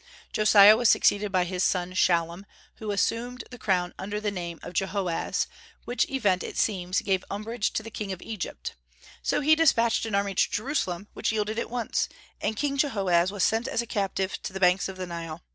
Josiah 0.33 0.75
was 0.75 0.89
succeeded 0.89 1.31
by 1.31 1.43
his 1.43 1.63
son 1.63 1.93
Shallum, 1.93 2.47
who 2.77 2.89
assumed 2.89 3.43
the 3.51 3.59
crown 3.59 3.93
under 3.99 4.19
the 4.19 4.31
name 4.31 4.59
of 4.63 4.73
Jehoaz, 4.73 5.45
which 5.85 6.09
event 6.09 6.41
it 6.41 6.57
seems 6.57 7.01
gave 7.01 7.23
umbrage 7.29 7.71
to 7.73 7.83
the 7.83 7.91
king 7.91 8.11
of 8.11 8.19
Egypt. 8.23 8.73
So 9.21 9.41
he 9.41 9.53
despatched 9.53 10.07
an 10.07 10.15
army 10.15 10.33
to 10.33 10.49
Jerusalem, 10.49 11.07
which 11.13 11.31
yielded 11.31 11.59
at 11.59 11.69
once, 11.69 12.09
and 12.41 12.57
King 12.57 12.77
Jehoaz 12.79 13.29
was 13.31 13.43
sent 13.43 13.67
as 13.67 13.83
a 13.83 13.85
captive 13.85 14.41
to 14.41 14.51
the 14.51 14.59
banks 14.59 14.89
of 14.89 14.97
the 14.97 15.05
Nile. 15.05 15.43